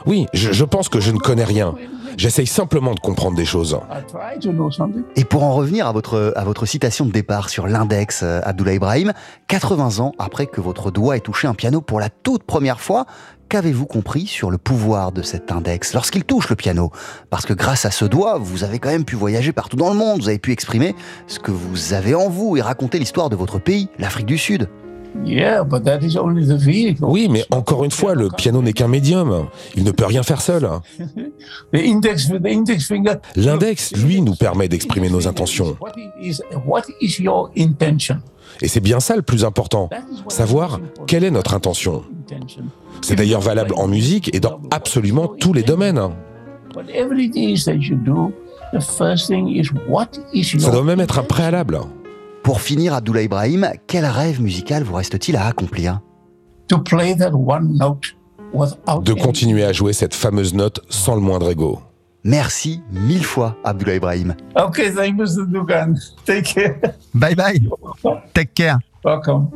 Oui, 0.06 0.26
je, 0.32 0.52
je 0.52 0.64
pense 0.64 0.88
que 0.88 1.00
je 1.00 1.10
ne 1.10 1.18
connais 1.18 1.44
rien. 1.44 1.74
J'essaye 2.16 2.46
simplement 2.46 2.94
de 2.94 3.00
comprendre 3.00 3.36
des 3.36 3.44
choses. 3.44 3.78
I 3.90 4.02
try 4.10 4.40
to 4.40 4.50
know 4.50 4.70
something. 4.70 5.04
Et 5.14 5.24
pour 5.24 5.44
en 5.44 5.54
revenir 5.54 5.86
à 5.86 5.92
votre, 5.92 6.32
à 6.34 6.44
votre 6.44 6.66
citation 6.66 7.06
de 7.06 7.12
départ 7.12 7.48
sur 7.48 7.68
l'index, 7.68 8.22
euh, 8.24 8.40
Abdullah 8.42 8.74
Ibrahim, 8.74 9.12
80 9.46 10.00
ans 10.00 10.12
après 10.18 10.46
que 10.46 10.60
votre 10.60 10.90
doigt 10.90 11.16
ait 11.16 11.20
touché 11.20 11.46
un 11.46 11.54
piano 11.54 11.80
pour 11.80 12.00
la 12.00 12.08
toute 12.10 12.42
première 12.42 12.80
fois, 12.80 13.06
qu'avez-vous 13.48 13.86
compris 13.86 14.26
sur 14.26 14.50
le 14.50 14.58
pouvoir 14.58 15.12
de 15.12 15.22
cet 15.22 15.52
index 15.52 15.94
lorsqu'il 15.94 16.24
touche 16.24 16.48
le 16.48 16.56
piano? 16.56 16.90
Parce 17.30 17.46
que 17.46 17.52
grâce 17.52 17.84
à 17.84 17.92
ce 17.92 18.04
doigt, 18.04 18.38
vous 18.38 18.64
avez 18.64 18.80
quand 18.80 18.90
même 18.90 19.04
pu 19.04 19.14
voyager 19.14 19.52
partout 19.52 19.76
dans 19.76 19.90
le 19.90 19.96
monde, 19.96 20.20
vous 20.20 20.28
avez 20.28 20.40
pu 20.40 20.50
exprimer 20.50 20.96
ce 21.28 21.38
que 21.38 21.52
vous 21.52 21.92
avez 21.92 22.16
en 22.16 22.28
vous 22.28 22.56
et 22.56 22.60
raconter 22.60 22.98
l'histoire 22.98 23.30
de 23.30 23.36
votre 23.36 23.60
pays, 23.60 23.88
l'Afrique 23.98 24.26
du 24.26 24.38
Sud. 24.38 24.68
Yeah, 25.24 25.64
but 25.64 25.84
that 25.84 26.00
is 26.02 26.16
only 26.16 26.46
the 26.46 26.56
vehicle. 26.58 27.06
Oui, 27.08 27.28
mais 27.30 27.44
encore 27.50 27.84
une 27.84 27.90
fois, 27.90 28.14
le 28.14 28.28
piano 28.30 28.62
n'est 28.62 28.72
qu'un 28.72 28.88
médium. 28.88 29.48
Il 29.76 29.84
ne 29.84 29.90
peut 29.90 30.06
rien 30.06 30.22
faire 30.22 30.40
seul. 30.40 30.68
L'index, 33.36 33.92
lui, 33.96 34.22
nous 34.22 34.34
permet 34.34 34.68
d'exprimer 34.68 35.10
nos 35.10 35.26
intentions. 35.26 35.76
What 35.80 35.92
is, 36.20 36.40
what 36.66 36.82
is 37.00 37.20
your 37.20 37.50
intention? 37.56 38.20
Et 38.60 38.68
c'est 38.68 38.80
bien 38.80 39.00
ça 39.00 39.16
le 39.16 39.22
plus 39.22 39.44
important. 39.44 39.90
Savoir 40.28 40.80
quelle 41.06 41.24
est 41.24 41.30
notre 41.30 41.54
intention. 41.54 42.02
C'est 43.02 43.14
d'ailleurs 43.14 43.40
valable 43.40 43.74
en 43.76 43.86
musique 43.86 44.34
et 44.34 44.40
dans 44.40 44.60
absolument 44.70 45.28
tous 45.28 45.52
les 45.52 45.62
domaines. 45.62 46.00
Whatever 46.74 47.18
it 47.18 47.34
is 47.34 47.64
that 47.64 47.74
you 47.74 47.96
do, 47.96 48.32
the 48.72 48.80
first 48.80 49.28
thing 49.28 49.48
is 49.48 49.68
what 49.88 50.08
is 50.32 50.52
your 50.52 50.62
Ça 50.62 50.70
doit 50.70 50.82
même 50.84 51.00
être 51.00 51.18
un 51.18 51.22
préalable. 51.22 51.80
Pour 52.48 52.62
finir, 52.62 52.94
Abdullah 52.94 53.20
Ibrahim, 53.20 53.68
quel 53.86 54.06
rêve 54.06 54.40
musical 54.40 54.82
vous 54.82 54.94
reste-t-il 54.94 55.36
à 55.36 55.44
accomplir 55.44 56.00
to 56.66 56.78
play 56.78 57.14
that 57.14 57.32
one 57.34 57.76
note 57.76 58.16
without 58.54 59.02
De 59.02 59.12
continuer 59.12 59.64
à 59.64 59.74
jouer 59.74 59.92
cette 59.92 60.14
fameuse 60.14 60.54
note 60.54 60.80
sans 60.88 61.14
le 61.14 61.20
moindre 61.20 61.50
ego. 61.50 61.82
Merci 62.24 62.80
mille 62.90 63.22
fois, 63.22 63.54
Abdullah 63.64 63.96
Ibrahim. 63.96 64.34
Okay, 64.56 64.90
thank 64.90 65.08
you, 65.08 65.24
Mr. 65.26 65.46
Dugan. 65.46 65.92
Take 66.24 66.54
care. 66.54 66.80
Bye 67.12 67.34
bye. 67.34 67.60
Take 68.32 68.54
care. 68.54 68.78
Welcome. 69.04 69.50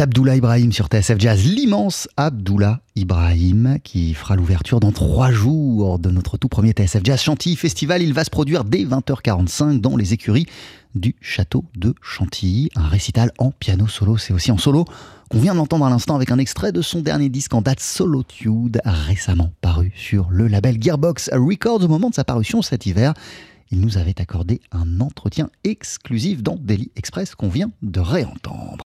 Pianiste 0.00 0.16
Abdullah 0.16 0.36
Ibrahim 0.36 0.72
sur 0.72 0.86
TSF 0.86 1.18
Jazz, 1.18 1.44
l'immense 1.44 2.08
Abdullah 2.16 2.80
Ibrahim 2.96 3.78
qui 3.84 4.14
fera 4.14 4.34
l'ouverture 4.34 4.80
dans 4.80 4.92
trois 4.92 5.30
jours 5.30 5.98
de 5.98 6.10
notre 6.10 6.38
tout 6.38 6.48
premier 6.48 6.70
TSF 6.72 7.02
Jazz 7.04 7.20
Chantilly 7.20 7.54
Festival. 7.54 8.00
Il 8.02 8.14
va 8.14 8.24
se 8.24 8.30
produire 8.30 8.64
dès 8.64 8.84
20h45 8.84 9.80
dans 9.80 9.96
les 9.96 10.14
écuries 10.14 10.46
du 10.94 11.16
château 11.20 11.64
de 11.76 11.94
Chantilly. 12.00 12.70
Un 12.76 12.88
récital 12.88 13.30
en 13.36 13.50
piano 13.50 13.88
solo, 13.88 14.16
c'est 14.16 14.32
aussi 14.32 14.50
en 14.50 14.58
solo 14.58 14.86
qu'on 15.28 15.38
vient 15.38 15.54
d'entendre 15.54 15.84
à 15.84 15.90
l'instant 15.90 16.16
avec 16.16 16.30
un 16.30 16.38
extrait 16.38 16.72
de 16.72 16.80
son 16.80 17.00
dernier 17.00 17.28
disque 17.28 17.52
en 17.52 17.60
date 17.60 17.80
Solitude, 17.80 18.80
récemment 18.84 19.52
paru 19.60 19.92
sur 19.94 20.28
le 20.30 20.48
label 20.48 20.82
Gearbox 20.82 21.28
Records 21.34 21.84
au 21.84 21.88
moment 21.88 22.08
de 22.08 22.14
sa 22.14 22.24
parution 22.24 22.62
cet 22.62 22.86
hiver. 22.86 23.12
Il 23.70 23.80
nous 23.80 23.98
avait 23.98 24.20
accordé 24.20 24.60
un 24.72 25.00
entretien 25.00 25.50
exclusif 25.62 26.42
dans 26.42 26.56
Daily 26.56 26.90
Express 26.96 27.34
qu'on 27.34 27.48
vient 27.48 27.70
de 27.82 28.00
réentendre. 28.00 28.78